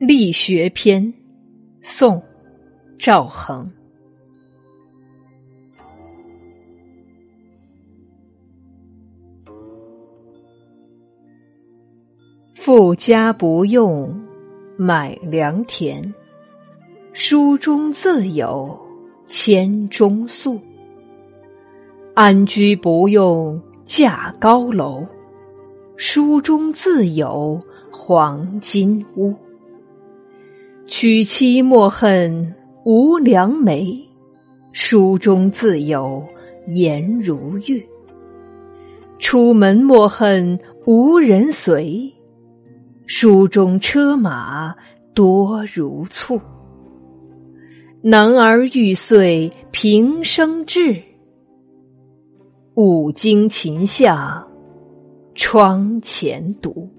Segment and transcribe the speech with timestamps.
[0.00, 1.12] 力学篇，
[1.82, 2.16] 宋·
[2.98, 3.70] 赵恒。
[12.54, 14.18] 富家不用
[14.78, 16.02] 买良田，
[17.12, 18.74] 书中自有
[19.28, 20.58] 千钟粟。
[22.14, 25.06] 安居不用架高楼，
[25.98, 27.60] 书中自有
[27.92, 29.36] 黄金屋。
[30.90, 32.52] 娶妻莫恨
[32.84, 33.96] 无良媒，
[34.72, 36.26] 书中自有
[36.66, 37.80] 颜如玉。
[39.20, 42.12] 出门莫恨无人随，
[43.06, 44.74] 书中车马
[45.14, 46.40] 多如簇。
[48.02, 51.00] 男儿玉碎平生志，
[52.74, 54.44] 五经琴向
[55.36, 56.90] 窗前读。